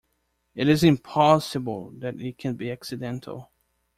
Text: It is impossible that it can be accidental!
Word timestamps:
It 0.55 0.67
is 0.67 0.83
impossible 0.83 1.91
that 1.99 2.19
it 2.19 2.39
can 2.39 2.55
be 2.55 2.71
accidental! 2.71 3.51